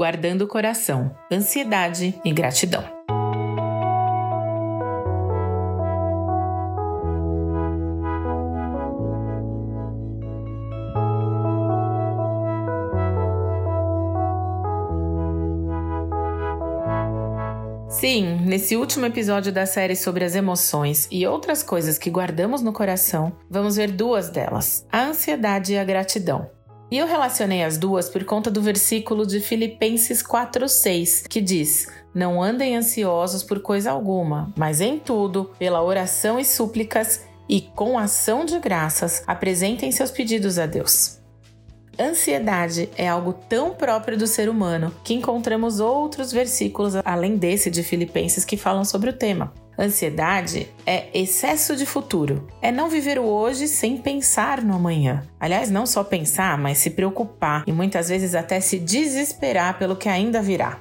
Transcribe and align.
Guardando 0.00 0.46
o 0.46 0.48
coração, 0.48 1.14
ansiedade 1.30 2.18
e 2.24 2.32
gratidão. 2.32 2.82
Sim, 17.90 18.38
nesse 18.46 18.76
último 18.76 19.04
episódio 19.04 19.52
da 19.52 19.66
série 19.66 19.94
sobre 19.94 20.24
as 20.24 20.34
emoções 20.34 21.08
e 21.10 21.26
outras 21.26 21.62
coisas 21.62 21.98
que 21.98 22.08
guardamos 22.08 22.62
no 22.62 22.72
coração, 22.72 23.36
vamos 23.50 23.76
ver 23.76 23.90
duas 23.90 24.30
delas: 24.30 24.86
a 24.90 25.02
ansiedade 25.02 25.74
e 25.74 25.78
a 25.78 25.84
gratidão. 25.84 26.58
E 26.90 26.98
eu 26.98 27.06
relacionei 27.06 27.62
as 27.62 27.78
duas 27.78 28.08
por 28.08 28.24
conta 28.24 28.50
do 28.50 28.60
versículo 28.60 29.24
de 29.24 29.40
Filipenses 29.40 30.22
4:6, 30.22 31.26
que 31.28 31.40
diz: 31.40 31.86
Não 32.12 32.42
andem 32.42 32.76
ansiosos 32.76 33.44
por 33.44 33.60
coisa 33.60 33.92
alguma, 33.92 34.52
mas 34.56 34.80
em 34.80 34.98
tudo, 34.98 35.52
pela 35.58 35.82
oração 35.82 36.40
e 36.40 36.44
súplicas 36.44 37.24
e 37.48 37.60
com 37.60 37.98
ação 37.98 38.44
de 38.44 38.58
graças, 38.58 39.22
apresentem 39.26 39.92
seus 39.92 40.10
pedidos 40.10 40.58
a 40.58 40.66
Deus. 40.66 41.20
Ansiedade 41.98 42.88
é 42.96 43.06
algo 43.06 43.34
tão 43.34 43.74
próprio 43.74 44.16
do 44.16 44.26
ser 44.26 44.48
humano 44.48 44.94
que 45.04 45.14
encontramos 45.14 45.80
outros 45.80 46.32
versículos 46.32 46.94
além 47.04 47.36
desse 47.36 47.70
de 47.70 47.82
Filipenses 47.82 48.44
que 48.44 48.56
falam 48.56 48.84
sobre 48.84 49.10
o 49.10 49.12
tema. 49.12 49.52
Ansiedade 49.80 50.68
é 50.84 51.06
excesso 51.14 51.74
de 51.74 51.86
futuro. 51.86 52.46
É 52.60 52.70
não 52.70 52.90
viver 52.90 53.18
o 53.18 53.24
hoje 53.24 53.66
sem 53.66 53.96
pensar 53.96 54.62
no 54.62 54.74
amanhã. 54.74 55.22
Aliás, 55.40 55.70
não 55.70 55.86
só 55.86 56.04
pensar, 56.04 56.58
mas 56.58 56.76
se 56.76 56.90
preocupar 56.90 57.64
e 57.66 57.72
muitas 57.72 58.10
vezes 58.10 58.34
até 58.34 58.60
se 58.60 58.78
desesperar 58.78 59.78
pelo 59.78 59.96
que 59.96 60.06
ainda 60.06 60.42
virá. 60.42 60.78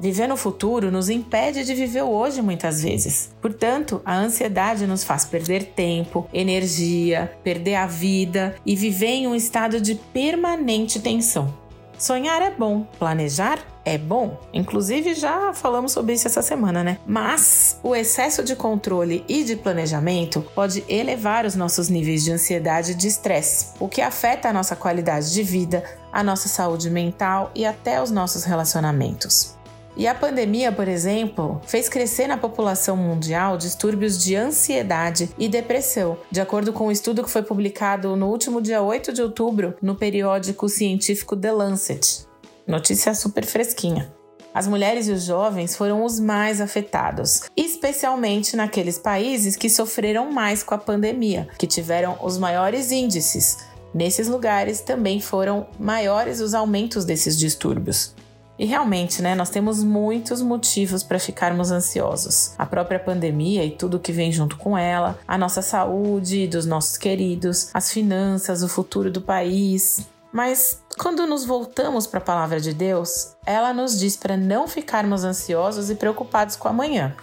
Viver 0.00 0.26
no 0.26 0.36
futuro 0.36 0.90
nos 0.90 1.08
impede 1.08 1.64
de 1.64 1.76
viver 1.76 2.02
o 2.02 2.10
hoje 2.10 2.42
muitas 2.42 2.82
vezes. 2.82 3.32
Portanto, 3.40 4.02
a 4.04 4.16
ansiedade 4.16 4.84
nos 4.84 5.04
faz 5.04 5.24
perder 5.24 5.66
tempo, 5.66 6.28
energia, 6.34 7.32
perder 7.44 7.76
a 7.76 7.86
vida 7.86 8.56
e 8.66 8.74
viver 8.74 9.10
em 9.10 9.28
um 9.28 9.34
estado 9.36 9.80
de 9.80 9.94
permanente 9.94 10.98
tensão. 10.98 11.62
Sonhar 11.98 12.42
é 12.42 12.50
bom, 12.50 12.86
planejar 12.98 13.58
é 13.84 13.98
bom. 13.98 14.40
Inclusive, 14.52 15.14
já 15.14 15.52
falamos 15.52 15.92
sobre 15.92 16.14
isso 16.14 16.26
essa 16.26 16.42
semana, 16.42 16.82
né? 16.82 16.98
Mas 17.06 17.78
o 17.82 17.94
excesso 17.94 18.42
de 18.42 18.56
controle 18.56 19.24
e 19.28 19.44
de 19.44 19.56
planejamento 19.56 20.40
pode 20.54 20.84
elevar 20.88 21.44
os 21.44 21.54
nossos 21.54 21.88
níveis 21.88 22.24
de 22.24 22.32
ansiedade 22.32 22.92
e 22.92 22.94
de 22.94 23.06
estresse, 23.06 23.74
o 23.78 23.88
que 23.88 24.00
afeta 24.00 24.48
a 24.48 24.52
nossa 24.52 24.74
qualidade 24.74 25.32
de 25.32 25.42
vida, 25.42 25.84
a 26.12 26.22
nossa 26.22 26.48
saúde 26.48 26.90
mental 26.90 27.50
e 27.54 27.66
até 27.66 28.02
os 28.02 28.10
nossos 28.10 28.44
relacionamentos. 28.44 29.54
E 29.96 30.08
a 30.08 30.14
pandemia, 30.14 30.72
por 30.72 30.88
exemplo, 30.88 31.60
fez 31.66 31.88
crescer 31.88 32.26
na 32.26 32.36
população 32.36 32.96
mundial 32.96 33.56
distúrbios 33.56 34.22
de 34.22 34.34
ansiedade 34.34 35.30
e 35.38 35.48
depressão, 35.48 36.18
de 36.30 36.40
acordo 36.40 36.72
com 36.72 36.88
um 36.88 36.90
estudo 36.90 37.22
que 37.22 37.30
foi 37.30 37.42
publicado 37.42 38.16
no 38.16 38.28
último 38.28 38.60
dia 38.60 38.82
8 38.82 39.12
de 39.12 39.22
outubro 39.22 39.76
no 39.80 39.94
periódico 39.94 40.68
científico 40.68 41.36
The 41.36 41.52
Lancet. 41.52 42.26
Notícia 42.66 43.14
super 43.14 43.46
fresquinha. 43.46 44.12
As 44.52 44.66
mulheres 44.66 45.08
e 45.08 45.12
os 45.12 45.24
jovens 45.24 45.76
foram 45.76 46.04
os 46.04 46.18
mais 46.18 46.60
afetados, 46.60 47.42
especialmente 47.56 48.56
naqueles 48.56 48.98
países 48.98 49.56
que 49.56 49.68
sofreram 49.68 50.30
mais 50.30 50.62
com 50.62 50.74
a 50.74 50.78
pandemia, 50.78 51.48
que 51.58 51.66
tiveram 51.66 52.16
os 52.22 52.38
maiores 52.38 52.92
índices. 52.92 53.58
Nesses 53.92 54.28
lugares 54.28 54.80
também 54.80 55.20
foram 55.20 55.66
maiores 55.78 56.40
os 56.40 56.54
aumentos 56.54 57.04
desses 57.04 57.38
distúrbios. 57.38 58.14
E 58.58 58.64
realmente, 58.64 59.20
né, 59.20 59.34
nós 59.34 59.50
temos 59.50 59.82
muitos 59.82 60.40
motivos 60.40 61.02
para 61.02 61.18
ficarmos 61.18 61.70
ansiosos. 61.70 62.54
A 62.56 62.64
própria 62.64 62.98
pandemia 62.98 63.64
e 63.64 63.72
tudo 63.72 63.98
que 63.98 64.12
vem 64.12 64.30
junto 64.30 64.56
com 64.56 64.78
ela, 64.78 65.18
a 65.26 65.36
nossa 65.36 65.60
saúde 65.60 66.46
dos 66.46 66.64
nossos 66.64 66.96
queridos, 66.96 67.70
as 67.74 67.90
finanças, 67.90 68.62
o 68.62 68.68
futuro 68.68 69.10
do 69.10 69.20
país. 69.20 70.06
Mas 70.32 70.80
quando 70.98 71.26
nos 71.26 71.44
voltamos 71.44 72.06
para 72.06 72.18
a 72.18 72.24
palavra 72.24 72.60
de 72.60 72.72
Deus, 72.72 73.36
ela 73.44 73.72
nos 73.72 73.98
diz 73.98 74.16
para 74.16 74.36
não 74.36 74.68
ficarmos 74.68 75.24
ansiosos 75.24 75.90
e 75.90 75.94
preocupados 75.94 76.56
com 76.56 76.68
amanhã, 76.68 77.14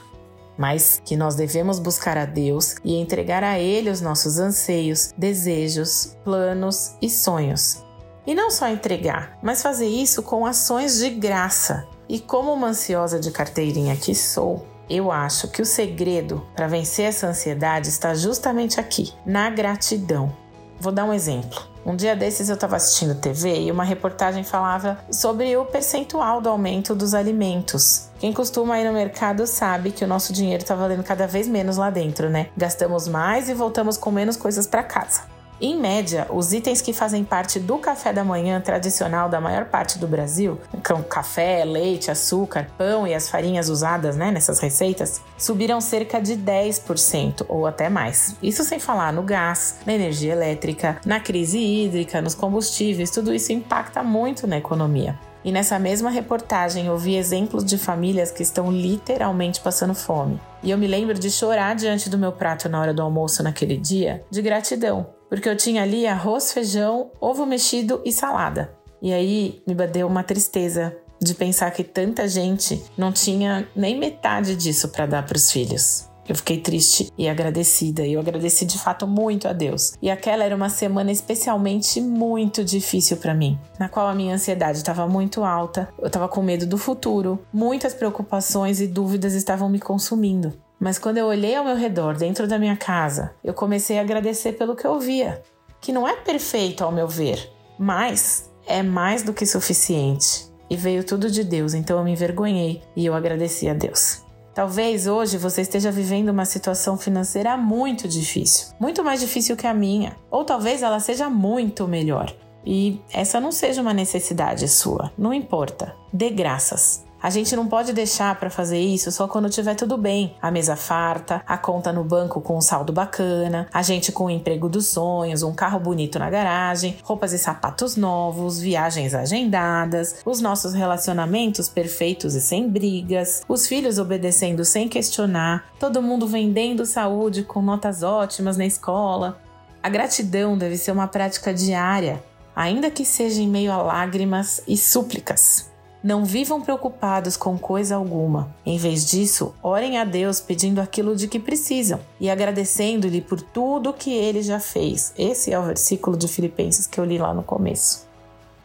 mas 0.57 1.01
que 1.03 1.15
nós 1.15 1.35
devemos 1.35 1.79
buscar 1.79 2.17
a 2.17 2.25
Deus 2.25 2.75
e 2.83 2.95
entregar 2.95 3.43
a 3.43 3.57
Ele 3.57 3.89
os 3.89 4.01
nossos 4.01 4.37
anseios, 4.37 5.13
desejos, 5.17 6.17
planos 6.23 6.95
e 7.01 7.09
sonhos. 7.09 7.83
E 8.25 8.35
não 8.35 8.51
só 8.51 8.67
entregar, 8.67 9.37
mas 9.41 9.61
fazer 9.61 9.87
isso 9.87 10.21
com 10.21 10.45
ações 10.45 10.99
de 10.99 11.09
graça. 11.09 11.87
E 12.07 12.19
como 12.19 12.53
uma 12.53 12.67
ansiosa 12.67 13.19
de 13.19 13.31
carteirinha 13.31 13.95
que 13.95 14.13
sou, 14.13 14.65
eu 14.89 15.11
acho 15.11 15.47
que 15.47 15.61
o 15.61 15.65
segredo 15.65 16.45
para 16.55 16.67
vencer 16.67 17.05
essa 17.05 17.27
ansiedade 17.27 17.87
está 17.87 18.13
justamente 18.13 18.79
aqui, 18.79 19.13
na 19.25 19.49
gratidão. 19.49 20.35
Vou 20.79 20.91
dar 20.91 21.05
um 21.05 21.13
exemplo. 21.13 21.61
Um 21.85 21.95
dia 21.95 22.15
desses 22.15 22.49
eu 22.49 22.55
estava 22.55 22.75
assistindo 22.75 23.15
TV 23.15 23.61
e 23.61 23.71
uma 23.71 23.83
reportagem 23.83 24.43
falava 24.43 24.99
sobre 25.09 25.55
o 25.57 25.65
percentual 25.65 26.41
do 26.41 26.49
aumento 26.49 26.93
dos 26.93 27.13
alimentos. 27.13 28.09
Quem 28.19 28.31
costuma 28.31 28.79
ir 28.79 28.85
no 28.85 28.93
mercado 28.93 29.47
sabe 29.47 29.91
que 29.91 30.03
o 30.03 30.07
nosso 30.07 30.31
dinheiro 30.31 30.61
está 30.61 30.75
valendo 30.75 31.03
cada 31.03 31.25
vez 31.25 31.47
menos 31.47 31.77
lá 31.77 31.89
dentro, 31.89 32.29
né? 32.29 32.49
Gastamos 32.55 33.07
mais 33.07 33.49
e 33.49 33.53
voltamos 33.53 33.97
com 33.97 34.11
menos 34.11 34.37
coisas 34.37 34.67
para 34.67 34.83
casa. 34.83 35.23
Em 35.63 35.77
média, 35.79 36.25
os 36.31 36.53
itens 36.53 36.81
que 36.81 36.91
fazem 36.91 37.23
parte 37.23 37.59
do 37.59 37.77
café 37.77 38.11
da 38.11 38.23
manhã 38.23 38.59
tradicional 38.59 39.29
da 39.29 39.39
maior 39.39 39.65
parte 39.65 39.99
do 39.99 40.07
Brasil, 40.07 40.59
como 40.83 41.03
café, 41.03 41.63
leite, 41.63 42.09
açúcar, 42.09 42.67
pão 42.79 43.05
e 43.05 43.13
as 43.13 43.29
farinhas 43.29 43.69
usadas 43.69 44.17
né, 44.17 44.31
nessas 44.31 44.57
receitas, 44.57 45.21
subiram 45.37 45.79
cerca 45.79 46.19
de 46.19 46.35
10% 46.35 47.45
ou 47.47 47.67
até 47.67 47.89
mais. 47.89 48.35
Isso 48.41 48.63
sem 48.63 48.79
falar 48.79 49.13
no 49.13 49.21
gás, 49.21 49.77
na 49.85 49.93
energia 49.93 50.33
elétrica, 50.33 50.99
na 51.05 51.19
crise 51.19 51.59
hídrica, 51.59 52.23
nos 52.23 52.33
combustíveis, 52.33 53.11
tudo 53.11 53.31
isso 53.31 53.53
impacta 53.53 54.01
muito 54.01 54.47
na 54.47 54.57
economia. 54.57 55.15
E 55.45 55.51
nessa 55.51 55.77
mesma 55.77 56.09
reportagem 56.09 56.87
eu 56.87 56.97
vi 56.97 57.15
exemplos 57.15 57.63
de 57.63 57.77
famílias 57.77 58.31
que 58.31 58.41
estão 58.41 58.71
literalmente 58.71 59.61
passando 59.61 59.93
fome. 59.93 60.41
E 60.63 60.71
eu 60.71 60.77
me 60.77 60.87
lembro 60.87 61.19
de 61.19 61.29
chorar 61.29 61.75
diante 61.75 62.09
do 62.09 62.17
meu 62.17 62.31
prato 62.31 62.67
na 62.67 62.81
hora 62.81 62.93
do 62.95 63.03
almoço 63.03 63.43
naquele 63.43 63.77
dia, 63.77 64.23
de 64.29 64.41
gratidão, 64.41 65.20
porque 65.31 65.47
eu 65.47 65.55
tinha 65.55 65.81
ali 65.81 66.05
arroz, 66.05 66.51
feijão, 66.51 67.09
ovo 67.21 67.45
mexido 67.45 68.01
e 68.03 68.11
salada. 68.11 68.75
E 69.01 69.13
aí 69.13 69.63
me 69.65 69.73
bateu 69.73 70.05
uma 70.05 70.25
tristeza 70.25 70.93
de 71.21 71.33
pensar 71.33 71.71
que 71.71 71.85
tanta 71.85 72.27
gente 72.27 72.83
não 72.97 73.13
tinha 73.13 73.65
nem 73.73 73.97
metade 73.97 74.57
disso 74.57 74.89
para 74.89 75.05
dar 75.05 75.25
para 75.25 75.37
os 75.37 75.49
filhos. 75.49 76.09
Eu 76.27 76.35
fiquei 76.35 76.59
triste 76.59 77.09
e 77.17 77.29
agradecida. 77.29 78.05
E 78.05 78.11
eu 78.11 78.19
agradeci 78.19 78.65
de 78.65 78.77
fato 78.77 79.07
muito 79.07 79.47
a 79.47 79.53
Deus. 79.53 79.93
E 80.01 80.11
aquela 80.11 80.43
era 80.43 80.55
uma 80.55 80.69
semana 80.69 81.13
especialmente 81.13 82.01
muito 82.01 82.61
difícil 82.65 83.15
para 83.15 83.33
mim, 83.33 83.57
na 83.79 83.87
qual 83.87 84.09
a 84.09 84.15
minha 84.15 84.35
ansiedade 84.35 84.79
estava 84.79 85.07
muito 85.07 85.45
alta, 85.45 85.87
eu 85.97 86.07
estava 86.07 86.27
com 86.27 86.41
medo 86.41 86.65
do 86.65 86.77
futuro, 86.77 87.39
muitas 87.53 87.93
preocupações 87.93 88.81
e 88.81 88.87
dúvidas 88.87 89.33
estavam 89.33 89.69
me 89.69 89.79
consumindo. 89.79 90.53
Mas 90.81 90.97
quando 90.97 91.19
eu 91.19 91.27
olhei 91.27 91.53
ao 91.53 91.63
meu 91.63 91.75
redor, 91.75 92.17
dentro 92.17 92.47
da 92.47 92.57
minha 92.57 92.75
casa, 92.75 93.35
eu 93.43 93.53
comecei 93.53 93.99
a 93.99 94.01
agradecer 94.01 94.53
pelo 94.53 94.75
que 94.75 94.83
eu 94.83 94.99
via, 94.99 95.43
que 95.79 95.93
não 95.93 96.07
é 96.07 96.15
perfeito 96.15 96.83
ao 96.83 96.91
meu 96.91 97.07
ver, 97.07 97.53
mas 97.77 98.49
é 98.65 98.81
mais 98.81 99.21
do 99.21 99.31
que 99.31 99.45
suficiente. 99.45 100.51
E 100.67 100.75
veio 100.75 101.03
tudo 101.03 101.29
de 101.29 101.43
Deus, 101.43 101.75
então 101.75 101.99
eu 101.99 102.03
me 102.03 102.13
envergonhei 102.13 102.81
e 102.95 103.05
eu 103.05 103.13
agradeci 103.13 103.69
a 103.69 103.75
Deus. 103.75 104.23
Talvez 104.55 105.05
hoje 105.05 105.37
você 105.37 105.61
esteja 105.61 105.91
vivendo 105.91 106.29
uma 106.29 106.45
situação 106.45 106.97
financeira 106.97 107.55
muito 107.55 108.07
difícil, 108.07 108.73
muito 108.79 109.03
mais 109.03 109.19
difícil 109.19 109.55
que 109.55 109.67
a 109.67 109.75
minha, 109.75 110.15
ou 110.31 110.43
talvez 110.43 110.81
ela 110.81 110.99
seja 110.99 111.29
muito 111.29 111.87
melhor. 111.87 112.33
E 112.65 112.99
essa 113.13 113.39
não 113.39 113.51
seja 113.51 113.83
uma 113.83 113.93
necessidade 113.93 114.67
sua, 114.67 115.11
não 115.15 115.31
importa. 115.31 115.95
Dê 116.11 116.31
graças. 116.31 117.03
A 117.21 117.29
gente 117.29 117.55
não 117.55 117.67
pode 117.67 117.93
deixar 117.93 118.35
para 118.39 118.49
fazer 118.49 118.79
isso 118.79 119.11
só 119.11 119.27
quando 119.27 119.47
tiver 119.47 119.75
tudo 119.75 119.95
bem. 119.95 120.35
A 120.41 120.49
mesa 120.49 120.75
farta, 120.75 121.43
a 121.45 121.55
conta 121.55 121.93
no 121.93 122.03
banco 122.03 122.41
com 122.41 122.57
um 122.57 122.61
saldo 122.61 122.91
bacana, 122.91 123.67
a 123.71 123.83
gente 123.83 124.11
com 124.11 124.25
o 124.25 124.29
emprego 124.29 124.67
dos 124.67 124.87
sonhos, 124.87 125.43
um 125.43 125.53
carro 125.53 125.79
bonito 125.79 126.17
na 126.17 126.31
garagem, 126.31 126.97
roupas 127.03 127.31
e 127.31 127.37
sapatos 127.37 127.95
novos, 127.95 128.59
viagens 128.59 129.13
agendadas, 129.13 130.15
os 130.25 130.41
nossos 130.41 130.73
relacionamentos 130.73 131.69
perfeitos 131.69 132.33
e 132.33 132.41
sem 132.41 132.67
brigas, 132.67 133.43
os 133.47 133.67
filhos 133.67 133.99
obedecendo 133.99 134.65
sem 134.65 134.89
questionar, 134.89 135.65
todo 135.79 136.01
mundo 136.01 136.25
vendendo 136.25 136.87
saúde 136.87 137.43
com 137.43 137.61
notas 137.61 138.01
ótimas 138.01 138.57
na 138.57 138.65
escola. 138.65 139.39
A 139.83 139.89
gratidão 139.89 140.57
deve 140.57 140.75
ser 140.75 140.91
uma 140.91 141.07
prática 141.07 141.53
diária, 141.53 142.23
ainda 142.55 142.89
que 142.89 143.05
seja 143.05 143.41
em 143.41 143.47
meio 143.47 143.71
a 143.71 143.81
lágrimas 143.81 144.61
e 144.67 144.75
súplicas. 144.75 145.70
Não 146.03 146.25
vivam 146.25 146.59
preocupados 146.59 147.37
com 147.37 147.59
coisa 147.59 147.95
alguma. 147.95 148.53
Em 148.65 148.75
vez 148.77 149.05
disso, 149.05 149.53
orem 149.61 149.99
a 149.99 150.03
Deus 150.03 150.39
pedindo 150.39 150.81
aquilo 150.81 151.15
de 151.15 151.27
que 151.27 151.39
precisam 151.39 151.99
e 152.19 152.27
agradecendo-lhe 152.27 153.21
por 153.21 153.39
tudo 153.39 153.93
que 153.93 154.11
ele 154.11 154.41
já 154.41 154.59
fez. 154.59 155.13
Esse 155.15 155.53
é 155.53 155.59
o 155.59 155.63
versículo 155.63 156.17
de 156.17 156.27
Filipenses 156.27 156.87
que 156.87 156.99
eu 156.99 157.05
li 157.05 157.19
lá 157.19 157.35
no 157.35 157.43
começo. 157.43 158.07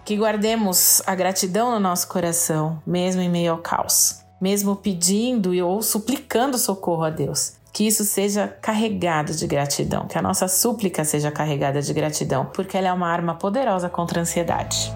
Que 0.03 0.17
guardemos 0.17 1.03
a 1.07 1.15
gratidão 1.15 1.73
no 1.73 1.81
nosso 1.81 2.09
coração, 2.09 2.81
mesmo 2.87 3.21
em 3.21 3.29
meio 3.29 3.53
ao 3.53 3.59
caos, 3.59 4.23
mesmo 4.41 4.75
pedindo 4.75 5.53
ou 5.67 5.83
suplicando 5.83 6.57
socorro 6.57 7.05
a 7.05 7.11
Deus. 7.11 7.53
Que 7.71 7.87
isso 7.87 8.05
seja 8.05 8.49
carregado 8.49 9.35
de 9.35 9.47
gratidão, 9.47 10.07
que 10.07 10.17
a 10.17 10.23
nossa 10.23 10.49
súplica 10.49 11.05
seja 11.05 11.31
carregada 11.31 11.83
de 11.83 11.93
gratidão, 11.93 12.47
porque 12.47 12.79
ela 12.79 12.89
é 12.89 12.93
uma 12.93 13.11
arma 13.11 13.35
poderosa 13.35 13.91
contra 13.91 14.21
a 14.21 14.23
ansiedade. 14.23 14.91